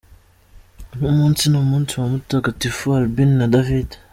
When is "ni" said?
1.47-1.57